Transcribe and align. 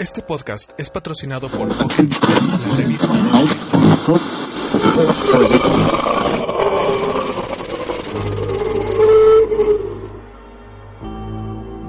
Este 0.00 0.22
podcast 0.22 0.72
es 0.78 0.88
patrocinado 0.88 1.50
por 1.50 1.68
Pocket 1.68 2.08
la 2.08 2.74
revista. 2.74 3.12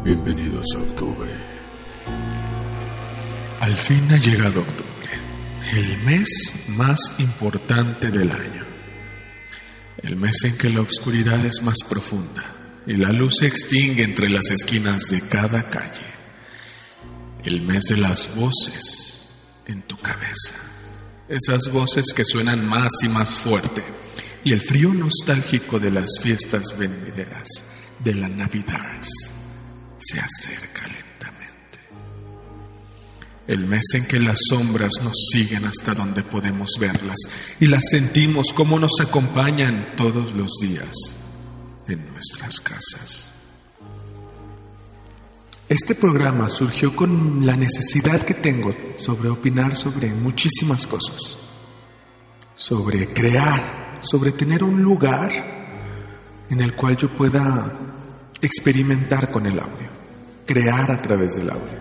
Bienvenidos 0.03 0.66
a 0.75 0.79
octubre. 0.79 1.31
Al 3.61 3.75
fin 3.77 4.05
ha 4.12 4.17
llegado 4.17 4.59
octubre, 4.59 5.09
el 5.71 6.03
mes 6.03 6.27
más 6.67 6.99
importante 7.20 8.12
del 8.12 8.30
año. 8.30 8.66
El 10.03 10.17
mes 10.17 10.35
en 10.43 10.57
que 10.57 10.70
la 10.70 10.81
oscuridad 10.81 11.45
es 11.45 11.62
más 11.63 11.77
profunda 11.88 12.43
y 12.85 12.98
la 12.98 13.13
luz 13.13 13.38
se 13.39 13.48
extingue 13.48 14.03
entre 14.03 14.27
las 14.27 14.52
esquinas 14.52 15.03
de 15.09 15.21
cada 15.30 15.70
calle. 15.70 16.20
El 17.44 17.63
mes 17.63 17.86
de 17.90 17.98
las 17.98 18.36
voces 18.36 19.27
en 19.66 19.81
tu 19.84 19.98
cabeza. 19.98 20.54
Esas 21.27 21.72
voces 21.72 22.14
que 22.14 22.23
suenan 22.23 22.67
más 22.67 22.91
y 23.04 23.09
más 23.09 23.31
fuerte. 23.31 23.84
Y 24.44 24.54
el 24.54 24.62
frío 24.62 24.94
nostálgico 24.94 25.80
de 25.80 25.90
las 25.90 26.20
fiestas 26.22 26.77
venideras, 26.77 27.48
de 28.00 28.14
la 28.14 28.27
Navidad, 28.27 29.02
se 29.98 30.20
acerca 30.20 30.88
lentamente. 30.88 31.80
El 33.48 33.66
mes 33.66 33.86
en 33.94 34.05
que 34.05 34.20
las 34.20 34.38
sombras 34.48 34.94
nos 35.02 35.16
siguen 35.31 35.66
hasta 35.66 35.95
donde 35.95 36.22
podemos 36.23 36.70
verlas 36.80 37.17
y 37.59 37.66
las 37.66 37.89
sentimos 37.89 38.53
como 38.53 38.80
nos 38.80 39.00
acompañan 39.00 39.95
todos 39.95 40.34
los 40.34 40.52
días 40.62 40.95
en 41.88 42.05
nuestras 42.12 42.59
casas. 42.59 43.30
Este 45.72 45.95
programa 45.95 46.50
surgió 46.50 46.94
con 46.94 47.45
la 47.45 47.55
necesidad 47.55 48.25
que 48.25 48.33
tengo 48.33 48.73
sobre 48.97 49.30
opinar 49.30 49.73
sobre 49.77 50.14
muchísimas 50.14 50.86
cosas, 50.86 51.39
sobre 52.53 53.14
crear, 53.14 53.97
sobre 54.02 54.33
tener 54.33 54.66
un 54.66 54.83
lugar 54.83 55.31
en 56.49 56.59
el 56.59 56.75
cual 56.75 56.97
yo 56.97 57.16
pueda 57.16 57.72
experimentar 58.42 59.31
con 59.31 59.45
el 59.45 59.58
audio, 59.58 59.88
crear 60.45 60.92
a 60.92 61.02
través 61.02 61.38
del 61.38 61.49
audio, 61.49 61.80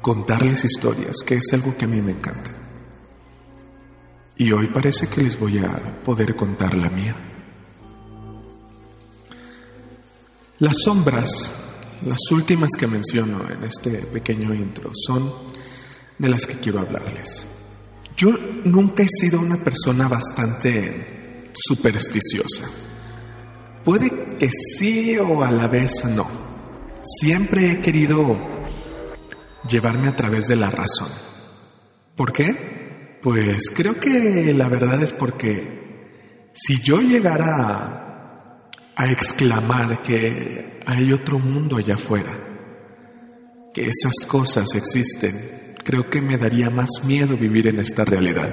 contarles 0.00 0.64
historias, 0.64 1.16
que 1.26 1.38
es 1.38 1.52
algo 1.54 1.76
que 1.76 1.86
a 1.86 1.88
mí 1.88 2.00
me 2.00 2.12
encanta. 2.12 2.52
Y 4.36 4.52
hoy 4.52 4.68
parece 4.72 5.08
que 5.08 5.24
les 5.24 5.36
voy 5.36 5.58
a 5.58 5.96
poder 6.04 6.36
contar 6.36 6.76
la 6.76 6.88
mía. 6.88 7.16
Las 10.60 10.76
sombras, 10.84 11.71
las 12.06 12.20
últimas 12.30 12.70
que 12.78 12.86
menciono 12.86 13.48
en 13.50 13.64
este 13.64 13.90
pequeño 13.98 14.54
intro, 14.54 14.90
son 14.94 15.32
de 16.18 16.28
las 16.28 16.46
que 16.46 16.58
quiero 16.58 16.80
hablarles. 16.80 17.46
Yo 18.16 18.32
nunca 18.64 19.02
he 19.02 19.08
sido 19.08 19.40
una 19.40 19.62
persona 19.62 20.08
bastante 20.08 21.50
supersticiosa. 21.54 22.68
Puede 23.84 24.10
que 24.38 24.48
sí 24.50 25.16
o 25.18 25.42
a 25.42 25.50
la 25.50 25.68
vez 25.68 26.04
no. 26.04 26.28
Siempre 27.02 27.72
he 27.72 27.80
querido 27.80 28.36
llevarme 29.68 30.08
a 30.08 30.16
través 30.16 30.46
de 30.46 30.56
la 30.56 30.70
razón. 30.70 31.10
¿Por 32.16 32.32
qué? 32.32 33.18
Pues 33.22 33.70
creo 33.74 33.98
que 33.98 34.52
la 34.54 34.68
verdad 34.68 35.02
es 35.02 35.12
porque 35.12 36.50
si 36.52 36.80
yo 36.82 36.98
llegara 36.98 38.11
a 38.96 39.10
exclamar 39.10 40.02
que 40.02 40.80
hay 40.84 41.12
otro 41.12 41.38
mundo 41.38 41.76
allá 41.76 41.94
afuera, 41.94 42.32
que 43.72 43.82
esas 43.82 44.26
cosas 44.26 44.74
existen, 44.74 45.74
creo 45.82 46.08
que 46.10 46.20
me 46.20 46.36
daría 46.36 46.68
más 46.70 46.90
miedo 47.04 47.36
vivir 47.36 47.68
en 47.68 47.78
esta 47.78 48.04
realidad. 48.04 48.50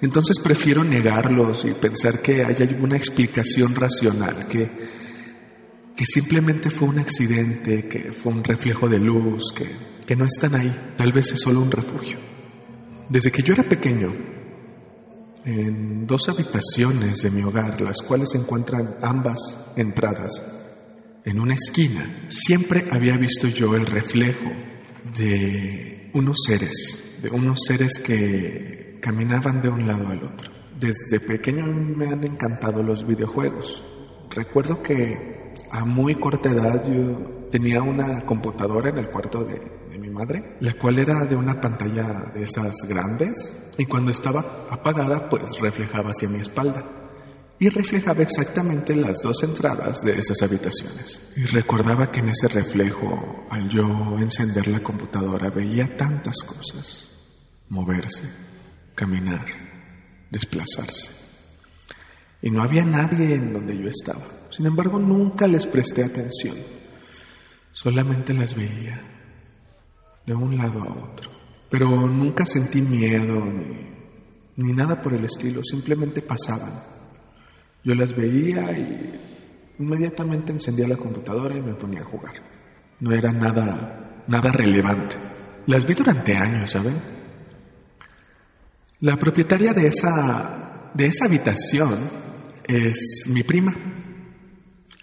Entonces 0.00 0.40
prefiero 0.40 0.82
negarlos 0.82 1.64
y 1.64 1.74
pensar 1.74 2.20
que 2.20 2.44
hay 2.44 2.56
alguna 2.60 2.96
explicación 2.96 3.74
racional, 3.74 4.46
que, 4.48 4.68
que 5.96 6.04
simplemente 6.04 6.70
fue 6.70 6.88
un 6.88 6.98
accidente, 6.98 7.86
que 7.86 8.12
fue 8.12 8.32
un 8.32 8.42
reflejo 8.42 8.88
de 8.88 8.98
luz, 8.98 9.52
que, 9.54 9.70
que 10.04 10.16
no 10.16 10.24
están 10.24 10.60
ahí, 10.60 10.72
tal 10.96 11.12
vez 11.12 11.32
es 11.32 11.40
solo 11.40 11.60
un 11.60 11.70
refugio. 11.70 12.18
Desde 13.08 13.30
que 13.30 13.42
yo 13.42 13.54
era 13.54 13.62
pequeño, 13.62 14.31
en 15.44 16.06
dos 16.06 16.28
habitaciones 16.28 17.22
de 17.22 17.30
mi 17.30 17.42
hogar, 17.42 17.80
las 17.80 17.98
cuales 17.98 18.30
se 18.30 18.38
encuentran 18.38 18.96
ambas 19.02 19.56
entradas, 19.76 20.42
en 21.24 21.38
una 21.38 21.54
esquina, 21.54 22.24
siempre 22.28 22.84
había 22.90 23.16
visto 23.16 23.46
yo 23.48 23.74
el 23.74 23.86
reflejo 23.86 24.50
de 25.16 26.10
unos 26.14 26.38
seres, 26.44 27.20
de 27.22 27.30
unos 27.30 27.60
seres 27.66 27.98
que 28.04 28.98
caminaban 29.00 29.60
de 29.60 29.68
un 29.68 29.86
lado 29.86 30.08
al 30.08 30.24
otro. 30.24 30.50
Desde 30.78 31.20
pequeño 31.20 31.64
me 31.66 32.06
han 32.06 32.24
encantado 32.24 32.82
los 32.82 33.06
videojuegos. 33.06 33.84
Recuerdo 34.30 34.82
que 34.82 35.52
a 35.70 35.84
muy 35.84 36.16
corta 36.16 36.50
edad 36.50 36.82
yo 36.88 37.48
tenía 37.50 37.82
una 37.82 38.22
computadora 38.22 38.90
en 38.90 38.98
el 38.98 39.10
cuarto 39.10 39.44
de, 39.44 39.60
de 39.92 39.98
mi 39.98 40.08
madre, 40.08 40.56
la 40.60 40.72
cual 40.72 40.98
era 40.98 41.26
de 41.26 41.36
una 41.36 41.60
pantalla 41.60 42.32
de 42.34 42.44
esas 42.44 42.72
grandes 42.88 43.52
y 43.76 43.84
cuando 43.84 44.10
estaba 44.10 44.66
apagada 44.70 45.28
pues 45.28 45.60
reflejaba 45.60 46.10
hacia 46.10 46.28
mi 46.28 46.40
espalda 46.40 46.82
y 47.58 47.68
reflejaba 47.68 48.22
exactamente 48.22 48.96
las 48.96 49.18
dos 49.22 49.42
entradas 49.42 50.00
de 50.02 50.18
esas 50.18 50.42
habitaciones. 50.42 51.20
Y 51.36 51.44
recordaba 51.44 52.10
que 52.10 52.20
en 52.20 52.30
ese 52.30 52.48
reflejo, 52.48 53.46
al 53.50 53.68
yo 53.68 54.18
encender 54.18 54.66
la 54.66 54.80
computadora, 54.80 55.50
veía 55.50 55.96
tantas 55.96 56.38
cosas. 56.38 57.08
Moverse, 57.68 58.24
caminar, 58.96 59.44
desplazarse. 60.30 61.12
Y 62.40 62.50
no 62.50 62.64
había 62.64 62.84
nadie 62.84 63.34
en 63.36 63.52
donde 63.52 63.78
yo 63.78 63.88
estaba. 63.88 64.26
Sin 64.50 64.66
embargo, 64.66 64.98
nunca 64.98 65.46
les 65.46 65.66
presté 65.66 66.02
atención. 66.02 66.56
Solamente 67.70 68.34
las 68.34 68.56
veía 68.56 69.12
de 70.26 70.34
un 70.34 70.56
lado 70.56 70.82
a 70.82 70.92
otro. 70.92 71.30
Pero 71.70 71.88
nunca 72.06 72.44
sentí 72.44 72.82
miedo 72.82 73.42
ni, 74.56 74.72
nada 74.72 75.00
por 75.00 75.14
el 75.14 75.24
estilo. 75.24 75.62
Simplemente 75.64 76.22
pasaban. 76.22 76.82
Yo 77.82 77.94
las 77.94 78.14
veía 78.14 78.70
y 78.78 79.20
inmediatamente 79.78 80.52
encendía 80.52 80.86
la 80.86 80.96
computadora 80.96 81.56
y 81.56 81.62
me 81.62 81.74
ponía 81.74 82.02
a 82.02 82.04
jugar. 82.04 82.34
No 83.00 83.12
era 83.12 83.32
nada, 83.32 84.24
nada 84.28 84.52
relevante. 84.52 85.16
Las 85.66 85.86
vi 85.86 85.94
durante 85.94 86.36
años, 86.36 86.70
¿saben? 86.70 87.00
La 89.00 89.16
propietaria 89.16 89.72
de 89.72 89.88
esa, 89.88 90.90
de 90.94 91.06
esa 91.06 91.24
habitación 91.24 92.10
es 92.64 93.26
mi 93.28 93.42
prima, 93.42 93.74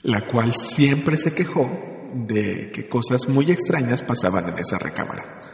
la 0.03 0.25
cual 0.27 0.53
siempre 0.53 1.17
se 1.17 1.33
quejó 1.33 1.88
de 2.13 2.71
que 2.71 2.87
cosas 2.87 3.27
muy 3.27 3.51
extrañas 3.51 4.01
pasaban 4.01 4.49
en 4.49 4.59
esa 4.59 4.77
recámara. 4.77 5.53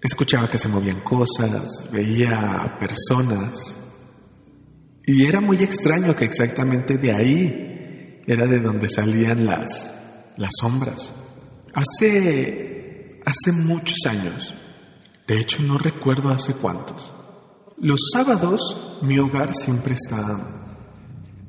Escuchaba 0.00 0.48
que 0.48 0.58
se 0.58 0.68
movían 0.68 1.00
cosas, 1.00 1.88
veía 1.90 2.76
personas, 2.78 3.78
y 5.06 5.26
era 5.26 5.40
muy 5.40 5.56
extraño 5.62 6.14
que 6.14 6.24
exactamente 6.24 6.98
de 6.98 7.12
ahí 7.12 8.22
era 8.26 8.46
de 8.46 8.60
donde 8.60 8.88
salían 8.88 9.46
las, 9.46 9.92
las 10.36 10.50
sombras. 10.60 11.12
Hace, 11.74 13.20
hace 13.24 13.52
muchos 13.52 13.98
años, 14.08 14.54
de 15.26 15.40
hecho 15.40 15.62
no 15.62 15.78
recuerdo 15.78 16.30
hace 16.30 16.54
cuántos, 16.54 17.12
los 17.78 18.00
sábados 18.12 18.98
mi 19.02 19.18
hogar 19.18 19.52
siempre 19.54 19.94
está 19.94 20.64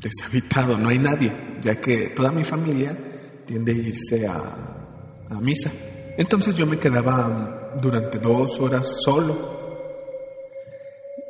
deshabitado, 0.02 0.78
no 0.78 0.90
hay 0.90 1.00
nadie, 1.00 1.58
ya 1.62 1.76
que 1.76 2.10
toda 2.16 2.32
mi 2.32 2.44
familia 2.44 3.15
tiende 3.46 3.72
a 3.72 3.76
irse 3.76 4.28
a, 4.28 5.28
a 5.30 5.42
misa. 5.42 5.72
Entonces 6.18 6.56
yo 6.56 6.66
me 6.66 6.80
quedaba 6.80 7.76
durante 7.82 8.20
dos 8.20 8.60
horas 8.60 8.90
solo 9.04 9.56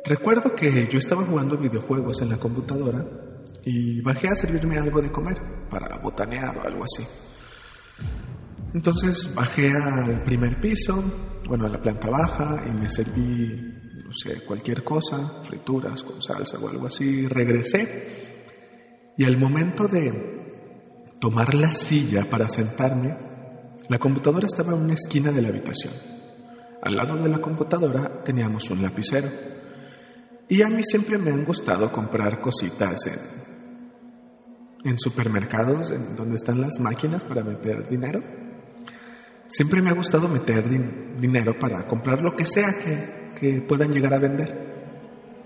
Recuerdo 0.06 0.54
que 0.54 0.86
yo 0.86 0.98
estaba 0.98 1.24
jugando 1.24 1.58
videojuegos 1.58 2.22
en 2.22 2.28
la 2.28 2.36
computadora 2.36 3.04
y 3.64 4.00
bajé 4.02 4.28
a 4.28 4.36
servirme 4.36 4.78
algo 4.78 5.02
de 5.02 5.10
comer 5.10 5.36
para 5.68 5.98
botanear 5.98 6.56
o 6.58 6.62
algo 6.62 6.84
así. 6.84 7.02
Entonces 8.72 9.34
bajé 9.34 9.72
al 9.72 10.22
primer 10.22 10.60
piso, 10.60 11.02
bueno, 11.48 11.66
a 11.66 11.68
la 11.68 11.80
planta 11.80 12.08
baja 12.08 12.62
y 12.68 12.70
me 12.70 12.88
serví, 12.88 13.48
no 14.04 14.12
sé, 14.12 14.44
cualquier 14.44 14.84
cosa, 14.84 15.42
frituras 15.42 16.04
con 16.04 16.22
salsa 16.22 16.56
o 16.60 16.68
algo 16.68 16.86
así. 16.86 17.26
Regresé 17.26 19.12
y 19.16 19.24
al 19.24 19.36
momento 19.36 19.88
de 19.88 20.35
tomar 21.20 21.54
la 21.54 21.72
silla 21.72 22.28
para 22.28 22.48
sentarme, 22.48 23.16
la 23.88 23.98
computadora 23.98 24.46
estaba 24.46 24.74
en 24.74 24.82
una 24.82 24.94
esquina 24.94 25.32
de 25.32 25.42
la 25.42 25.48
habitación. 25.48 25.94
Al 26.82 26.94
lado 26.94 27.16
de 27.16 27.28
la 27.28 27.38
computadora 27.38 28.22
teníamos 28.22 28.70
un 28.70 28.82
lapicero. 28.82 29.28
Y 30.48 30.62
a 30.62 30.68
mí 30.68 30.82
siempre 30.84 31.18
me 31.18 31.30
han 31.30 31.44
gustado 31.44 31.90
comprar 31.90 32.40
cositas 32.40 33.06
en, 33.06 33.18
en 34.84 34.98
supermercados, 34.98 35.90
en 35.90 36.14
donde 36.14 36.36
están 36.36 36.60
las 36.60 36.78
máquinas 36.78 37.24
para 37.24 37.42
meter 37.42 37.88
dinero. 37.88 38.20
siempre 39.46 39.80
me 39.82 39.90
ha 39.90 39.94
gustado 39.94 40.28
meter 40.28 40.68
dinero 41.18 41.58
para 41.58 41.86
comprar 41.86 42.22
lo 42.22 42.34
que 42.34 42.44
sea 42.44 42.78
que, 42.78 43.32
que 43.34 43.60
puedan 43.62 43.90
llegar 43.90 44.14
a 44.14 44.18
vender. 44.18 44.66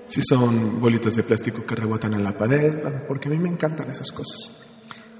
Si 0.06 0.20
son 0.22 0.80
bolitas 0.80 1.14
de 1.14 1.22
plástico 1.22 1.64
que 1.64 1.76
rebotan 1.76 2.14
en 2.14 2.24
la 2.24 2.36
pared, 2.36 2.74
porque 3.06 3.28
a 3.28 3.32
mí 3.32 3.38
me 3.38 3.48
encantan 3.48 3.88
esas 3.90 4.10
cosas. 4.10 4.66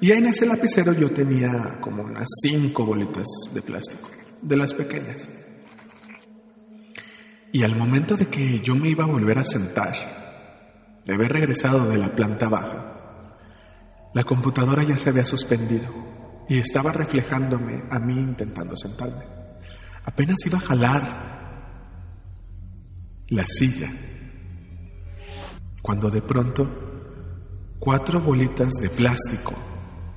Y 0.01 0.13
ahí 0.13 0.19
en 0.19 0.27
ese 0.27 0.47
lapicero 0.47 0.95
yo 0.95 1.11
tenía 1.11 1.79
como 1.83 2.03
unas 2.03 2.27
cinco 2.43 2.87
bolitas 2.87 3.27
de 3.53 3.61
plástico, 3.61 4.09
de 4.41 4.57
las 4.57 4.73
pequeñas. 4.73 5.29
Y 7.53 7.63
al 7.65 7.77
momento 7.77 8.17
de 8.17 8.27
que 8.27 8.61
yo 8.61 8.75
me 8.75 8.89
iba 8.89 9.05
a 9.05 9.09
volver 9.09 9.39
a 9.39 9.45
sentar, 9.45 9.93
de 11.05 11.15
haber 11.15 11.33
regresado 11.33 11.87
de 11.87 11.99
la 11.99 12.15
planta 12.15 12.49
baja, 12.49 13.37
la 14.15 14.25
computadora 14.25 14.85
ya 14.85 14.97
se 14.97 15.11
había 15.11 15.25
suspendido 15.25 15.89
y 16.49 16.59
estaba 16.59 16.93
reflejándome 16.93 17.85
a 17.91 17.99
mí 17.99 18.15
intentando 18.15 18.77
sentarme. 18.77 19.25
Apenas 20.05 20.39
iba 20.47 20.59
a 20.59 20.63
jalar 20.63 21.31
la 23.29 23.45
silla 23.47 23.93
cuando 25.83 26.11
de 26.11 26.23
pronto 26.23 27.77
cuatro 27.79 28.21
bolitas 28.21 28.75
de 28.75 28.89
plástico 28.89 29.70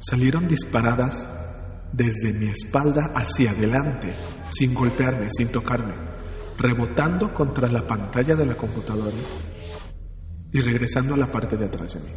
salieron 0.04 0.48
disparadas 0.48 1.30
desde 1.94 2.34
mi 2.34 2.50
espalda 2.50 3.12
hacia 3.16 3.52
adelante, 3.52 4.14
sin 4.52 4.74
golpearme, 4.74 5.30
sin 5.30 5.50
tocarme, 5.50 5.94
rebotando 6.58 7.34
contra 7.34 7.70
la 7.70 7.88
pantalla 7.88 8.36
de 8.36 8.46
la 8.46 8.56
computadora 8.56 9.16
y 10.52 10.60
regresando 10.60 11.14
a 11.14 11.18
la 11.18 11.32
parte 11.32 11.56
de 11.56 11.66
atrás 11.66 11.94
de 11.94 12.00
mí. 12.02 12.12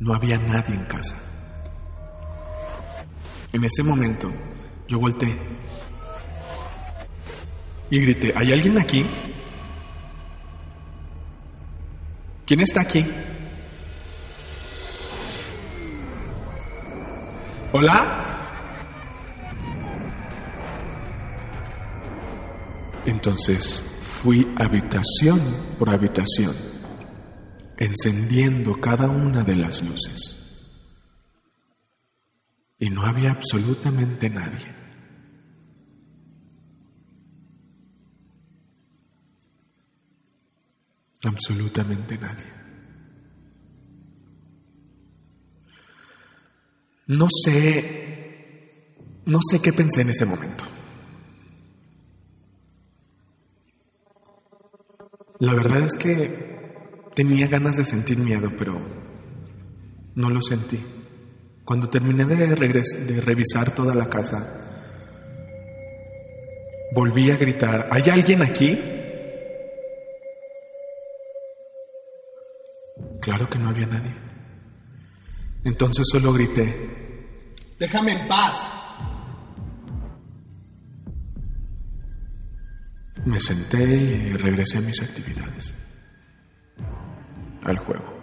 No 0.00 0.14
había 0.14 0.38
nadie 0.38 0.74
en 0.74 0.84
casa. 0.84 1.16
En 3.52 3.64
ese 3.64 3.82
momento 3.82 4.30
yo 4.88 4.98
volteé 4.98 5.36
y 7.90 7.98
grité, 8.00 8.32
¿hay 8.36 8.52
alguien 8.52 8.78
aquí? 8.78 9.04
¿Quién 12.46 12.60
está 12.60 12.82
aquí? 12.82 13.04
¿Hola? 17.72 18.30
Entonces 23.06 23.80
fui 24.02 24.52
habitación 24.56 25.40
por 25.78 25.88
habitación, 25.88 26.56
encendiendo 27.76 28.80
cada 28.80 29.08
una 29.08 29.44
de 29.44 29.54
las 29.54 29.82
luces. 29.82 30.36
Y 32.80 32.90
no 32.90 33.02
había 33.02 33.30
absolutamente 33.30 34.28
nadie. 34.28 34.66
Absolutamente 41.22 42.18
nadie. 42.18 42.59
No 47.10 47.26
sé, 47.44 48.86
no 49.26 49.40
sé 49.42 49.60
qué 49.60 49.72
pensé 49.72 50.02
en 50.02 50.10
ese 50.10 50.24
momento. 50.24 50.62
La 55.40 55.52
verdad 55.54 55.82
es 55.86 55.96
que 55.96 56.76
tenía 57.12 57.48
ganas 57.48 57.78
de 57.78 57.84
sentir 57.84 58.16
miedo, 58.16 58.52
pero 58.56 58.74
no 60.14 60.30
lo 60.30 60.40
sentí. 60.40 60.80
Cuando 61.64 61.88
terminé 61.88 62.26
de, 62.26 62.46
de 62.46 63.20
revisar 63.20 63.74
toda 63.74 63.92
la 63.96 64.06
casa, 64.06 64.38
volví 66.94 67.32
a 67.32 67.36
gritar, 67.36 67.88
¿hay 67.90 68.08
alguien 68.08 68.40
aquí? 68.42 68.78
Claro 73.20 73.48
que 73.50 73.58
no 73.58 73.70
había 73.70 73.86
nadie. 73.86 74.29
Entonces 75.64 76.06
solo 76.10 76.32
grité, 76.32 77.26
déjame 77.78 78.22
en 78.22 78.28
paz. 78.28 78.72
Me 83.26 83.38
senté 83.38 83.84
y 83.84 84.32
regresé 84.32 84.78
a 84.78 84.80
mis 84.80 85.02
actividades, 85.02 85.74
al 87.62 87.78
juego. 87.78 88.20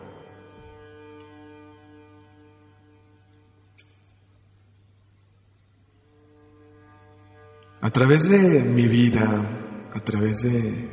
A 7.81 7.92
través 7.92 8.28
de 8.28 8.63
mi 8.63 8.88
vida, 8.88 9.89
a 9.94 10.00
través 10.00 10.42
de 10.42 10.89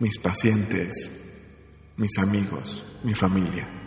mis 0.00 0.18
pacientes, 0.18 1.12
mis 1.96 2.18
amigos, 2.18 2.84
mi 3.04 3.14
familia. 3.14 3.81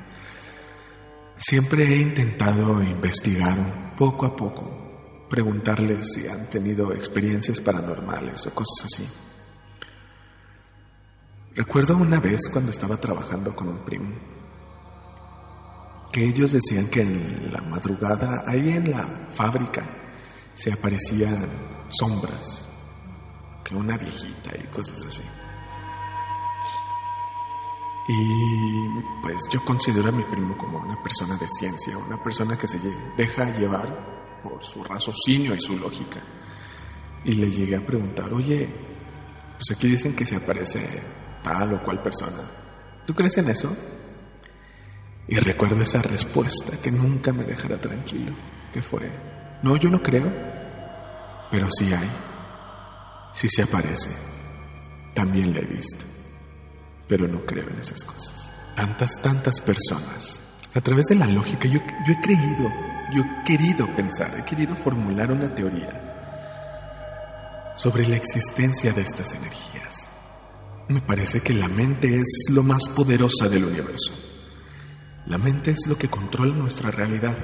Siempre 1.37 1.83
he 1.83 1.97
intentado 1.97 2.81
investigar 2.81 3.93
poco 3.97 4.25
a 4.25 4.35
poco, 4.35 5.27
preguntarles 5.29 6.13
si 6.13 6.27
han 6.27 6.49
tenido 6.49 6.93
experiencias 6.93 7.59
paranormales 7.59 8.47
o 8.47 8.53
cosas 8.53 8.85
así. 8.85 9.07
Recuerdo 11.53 11.97
una 11.97 12.19
vez 12.19 12.49
cuando 12.49 12.71
estaba 12.71 12.97
trabajando 12.97 13.53
con 13.53 13.67
un 13.67 13.83
primo, 13.83 14.13
que 16.11 16.23
ellos 16.23 16.53
decían 16.53 16.87
que 16.87 17.01
en 17.01 17.51
la 17.51 17.61
madrugada, 17.61 18.43
ahí 18.45 18.69
en 18.69 18.89
la 18.89 19.27
fábrica, 19.29 19.85
se 20.53 20.71
aparecían 20.71 21.85
sombras, 21.89 22.65
que 23.63 23.75
una 23.75 23.97
viejita 23.97 24.51
y 24.57 24.67
cosas 24.67 25.01
así. 25.05 25.23
Y 28.07 28.87
pues 29.23 29.47
yo 29.49 29.63
considero 29.65 30.09
a 30.09 30.11
mi 30.11 30.23
primo 30.23 30.55
como 30.57 30.79
una 30.79 31.01
persona 31.01 31.37
de 31.37 31.47
ciencia, 31.47 31.97
una 31.97 32.21
persona 32.21 32.57
que 32.57 32.67
se 32.67 32.79
deja 33.17 33.49
llevar 33.49 34.41
por 34.43 34.63
su 34.63 34.83
raciocinio 34.83 35.55
y 35.55 35.59
su 35.59 35.75
lógica. 35.77 36.21
Y 37.23 37.33
le 37.33 37.49
llegué 37.49 37.75
a 37.75 37.85
preguntar, 37.85 38.31
oye, 38.31 38.69
pues 39.53 39.75
aquí 39.75 39.87
dicen 39.87 40.15
que 40.15 40.25
se 40.25 40.35
aparece 40.35 41.01
tal 41.41 41.73
o 41.73 41.83
cual 41.83 42.03
persona. 42.03 43.03
¿Tú 43.07 43.15
crees 43.15 43.37
en 43.37 43.49
eso? 43.49 43.75
Y 45.27 45.37
recuerdo 45.39 45.81
esa 45.81 46.03
respuesta 46.03 46.79
que 46.79 46.91
nunca 46.91 47.33
me 47.33 47.45
dejará 47.45 47.81
tranquilo, 47.81 48.35
que 48.71 48.83
fue, 48.83 49.09
no, 49.63 49.75
yo 49.77 49.89
no 49.89 50.03
creo, 50.03 50.31
pero 51.49 51.67
sí 51.71 51.91
hay, 51.91 52.11
sí 53.31 53.47
se 53.49 53.63
aparece, 53.63 54.11
también 55.15 55.51
la 55.51 55.61
he 55.61 55.65
visto 55.65 56.14
pero 57.07 57.27
no 57.27 57.45
creo 57.45 57.69
en 57.69 57.79
esas 57.79 58.03
cosas. 58.03 58.53
Tantas, 58.75 59.21
tantas 59.21 59.61
personas. 59.61 60.41
A 60.73 60.81
través 60.81 61.07
de 61.07 61.15
la 61.15 61.27
lógica, 61.27 61.67
yo, 61.67 61.79
yo 62.05 62.13
he 62.13 62.21
creído, 62.21 62.69
yo 63.13 63.21
he 63.21 63.43
querido 63.45 63.87
pensar, 63.95 64.37
he 64.39 64.43
querido 64.43 64.75
formular 64.75 65.31
una 65.31 65.53
teoría 65.53 66.01
sobre 67.75 68.07
la 68.07 68.15
existencia 68.15 68.93
de 68.93 69.01
estas 69.01 69.33
energías. 69.33 70.09
Me 70.87 71.01
parece 71.01 71.41
que 71.41 71.53
la 71.53 71.67
mente 71.67 72.19
es 72.19 72.47
lo 72.51 72.63
más 72.63 72.87
poderosa 72.89 73.49
del 73.49 73.65
universo. 73.65 74.13
La 75.27 75.37
mente 75.37 75.71
es 75.71 75.87
lo 75.87 75.97
que 75.97 76.09
controla 76.09 76.55
nuestra 76.55 76.91
realidad. 76.91 77.37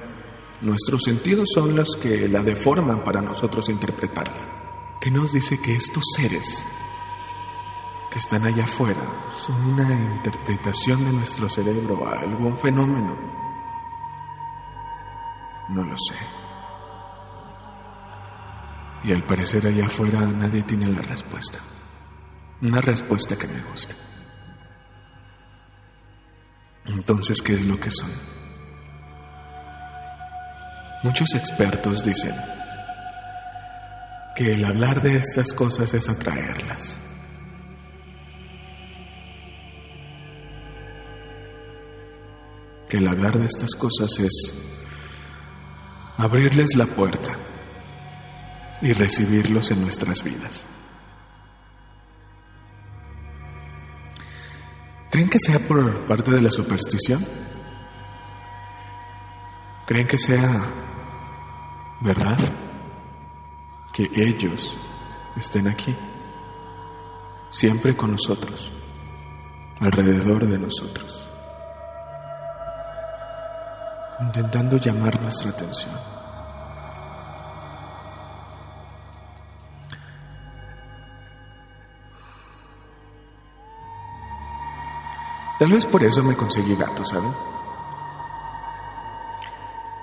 Nuestros 0.62 1.02
sentidos 1.04 1.50
son 1.54 1.76
los 1.76 1.98
que 2.00 2.28
la 2.28 2.44
deforman 2.44 3.04
para 3.04 3.22
nosotros 3.22 3.70
interpretarla. 3.70 4.98
¿Qué 5.02 5.10
nos 5.10 5.34
dice 5.34 5.60
que 5.60 5.74
estos 5.74 6.04
seres 6.16 6.64
que 8.12 8.20
están 8.20 8.46
allá 8.46 8.66
afuera 8.66 9.30
son 9.30 9.56
una 9.74 9.90
interpretación 9.90 11.06
de 11.06 11.14
nuestro 11.14 11.48
cerebro 11.48 12.06
a 12.06 12.20
algún 12.20 12.58
fenómeno? 12.58 13.18
No 15.70 15.84
lo 15.86 15.96
sé. 15.96 16.16
Y 19.06 19.14
al 19.14 19.24
parecer 19.24 19.66
allá 19.66 19.86
afuera 19.86 20.20
nadie 20.26 20.64
tiene 20.64 20.88
la 20.88 21.02
respuesta. 21.02 21.60
Una 22.62 22.82
respuesta 22.82 23.38
que 23.38 23.48
me 23.48 23.64
guste. 23.64 23.96
Entonces, 26.86 27.42
¿qué 27.42 27.54
es 27.54 27.66
lo 27.66 27.80
que 27.80 27.90
son? 27.90 28.12
Muchos 31.04 31.34
expertos 31.34 32.04
dicen 32.04 32.36
que 34.36 34.52
el 34.54 34.66
hablar 34.66 35.02
de 35.02 35.16
estas 35.16 35.54
cosas 35.54 35.94
es 35.94 36.10
atraerlas. 36.10 37.00
Que 42.92 42.98
el 42.98 43.08
hablar 43.08 43.40
de 43.40 43.46
estas 43.46 43.74
cosas 43.74 44.20
es 44.20 44.54
abrirles 46.18 46.76
la 46.76 46.88
puerta 46.88 47.38
y 48.82 48.92
recibirlos 48.92 49.72
en 49.72 49.82
nuestras 49.82 50.22
vidas. 50.22 50.68
¿Creen 55.10 55.30
que 55.30 55.40
sea 55.40 55.60
por 55.66 56.06
parte 56.06 56.34
de 56.34 56.42
la 56.42 56.52
superstición? 56.52 57.26
¿Creen 59.88 60.08
que 60.08 60.18
sea 60.18 60.62
verdad? 62.02 62.62
que 63.94 64.10
ellos 64.16 64.78
estén 65.36 65.68
aquí, 65.68 65.96
siempre 67.50 67.96
con 67.96 68.12
nosotros, 68.12 68.72
alrededor 69.80 70.48
de 70.48 70.58
nosotros, 70.58 71.28
intentando 74.22 74.78
llamar 74.78 75.22
nuestra 75.22 75.50
atención. 75.50 75.94
Tal 85.60 85.72
vez 85.72 85.86
por 85.86 86.04
eso 86.04 86.24
me 86.24 86.36
conseguí 86.36 86.76
gatos, 86.76 87.10
¿saben? 87.10 87.32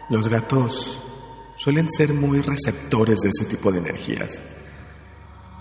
Los 0.08 0.28
gatos 0.28 1.02
suelen 1.56 1.88
ser 1.88 2.14
muy 2.14 2.40
receptores 2.40 3.18
de 3.20 3.30
ese 3.30 3.44
tipo 3.44 3.72
de 3.72 3.78
energías. 3.78 4.42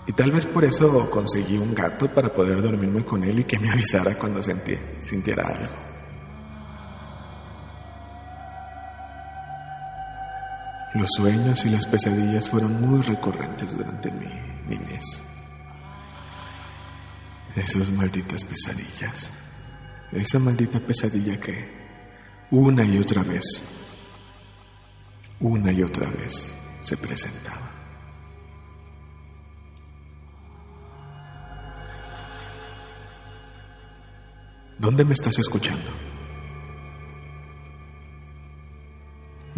Y 0.06 0.12
tal 0.12 0.30
vez 0.30 0.46
por 0.46 0.64
eso 0.64 1.10
conseguí 1.10 1.58
un 1.58 1.74
gato 1.74 2.06
para 2.14 2.32
poder 2.32 2.62
dormirme 2.62 3.04
con 3.04 3.24
él 3.24 3.40
y 3.40 3.44
que 3.44 3.58
me 3.58 3.70
avisara 3.72 4.16
cuando 4.16 4.40
sintiera 4.40 5.48
algo. 5.48 5.87
Los 10.94 11.08
sueños 11.16 11.64
y 11.64 11.68
las 11.70 11.86
pesadillas 11.86 12.48
fueron 12.48 12.80
muy 12.80 13.00
recurrentes 13.02 13.76
durante 13.76 14.10
mi 14.10 14.26
niñez. 14.68 15.22
Esas 17.54 17.90
malditas 17.90 18.44
pesadillas. 18.44 19.30
Esa 20.12 20.38
maldita 20.38 20.80
pesadilla 20.80 21.38
que 21.38 21.68
una 22.50 22.84
y 22.84 22.98
otra 22.98 23.22
vez 23.22 23.62
una 25.40 25.72
y 25.72 25.82
otra 25.82 26.08
vez 26.10 26.54
se 26.80 26.96
presentaba. 26.96 27.70
¿Dónde 34.78 35.04
me 35.04 35.12
estás 35.12 35.38
escuchando? 35.38 35.90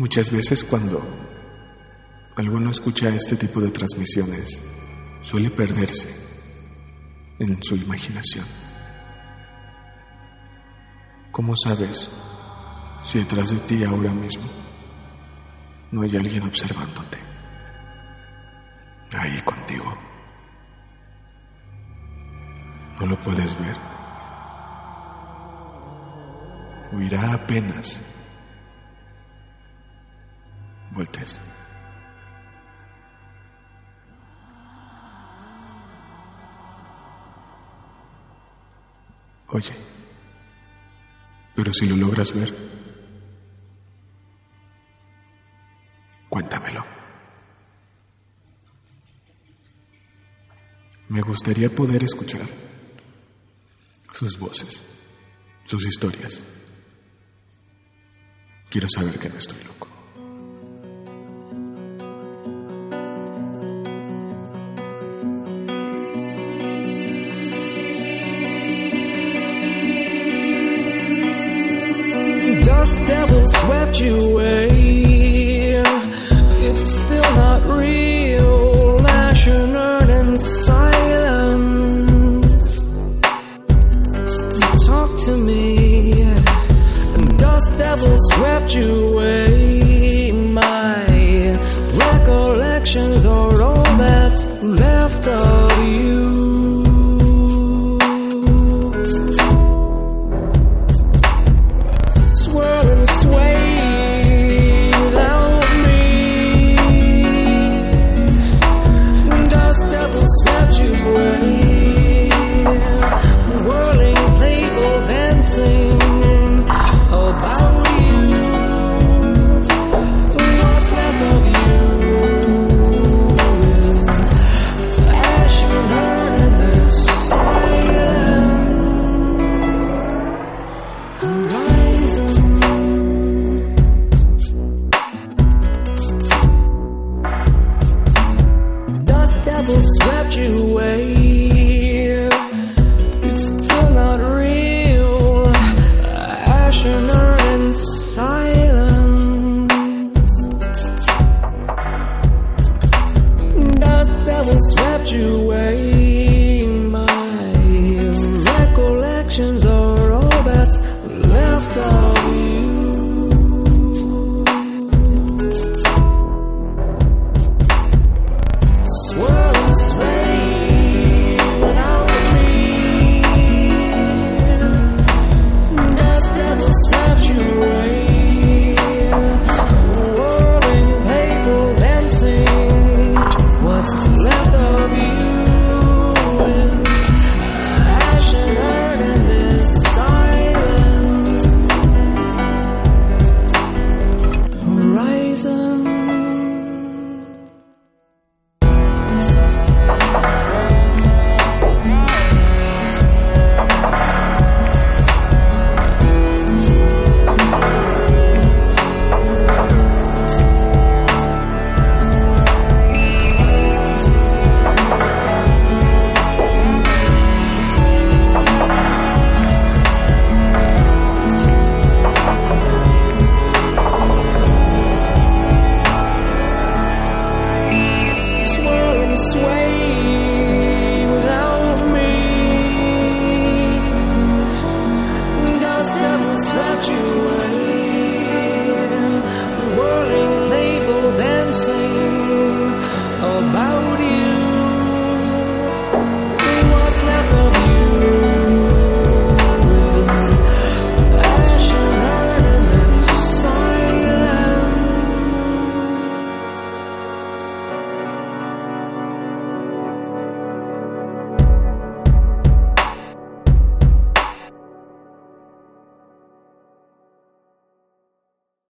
Muchas 0.01 0.31
veces 0.31 0.65
cuando 0.65 0.99
alguno 2.35 2.71
escucha 2.71 3.11
este 3.11 3.37
tipo 3.37 3.61
de 3.61 3.71
transmisiones, 3.71 4.59
suele 5.21 5.51
perderse 5.51 6.09
en 7.39 7.63
su 7.63 7.77
imaginación. 7.77 8.47
¿Cómo 11.31 11.55
sabes 11.55 12.11
si 13.03 13.19
detrás 13.19 13.51
de 13.51 13.61
ti 13.61 13.85
ahora 13.85 14.15
mismo 14.15 14.49
no 15.91 16.01
hay 16.01 16.17
alguien 16.17 16.45
observándote. 16.45 17.19
Ahí 19.13 19.39
contigo. 19.43 19.99
No 22.99 23.07
lo 23.07 23.21
puedes 23.21 23.55
ver. 23.61 23.77
Huirá 26.91 27.35
apenas. 27.35 28.03
Vueltes. 30.91 31.41
Oye, 39.49 39.75
pero 41.57 41.73
si 41.73 41.89
lo 41.89 41.97
logras 41.97 42.33
ver, 42.33 42.55
Cuéntamelo. 46.31 46.85
Me 51.09 51.21
gustaría 51.23 51.69
poder 51.69 52.05
escuchar 52.05 52.49
sus 54.13 54.39
voces, 54.39 54.81
sus 55.65 55.85
historias. 55.85 56.41
Quiero 58.71 58.87
saber 58.89 59.19
que 59.19 59.29
no 59.29 59.39
estoy 59.39 59.61
loco. 59.65 59.89
Swept 73.59 74.01
you 74.01 74.15
away. 74.31 74.69
It's 76.67 76.83
still 76.83 77.31
not 77.45 77.61
real. 77.79 79.07
Ash 79.07 79.47
and 79.47 79.75
earn 79.77 80.11
in 80.21 80.39
silence. 80.39 81.85
Talk 84.87 85.11
to 85.27 85.33
me. 85.37 86.25
Dust 87.37 87.73
devil 87.79 88.17
swept 88.33 88.75
you 88.75 88.89
away. 89.09 90.33
My 90.33 91.07
recollections 92.07 93.25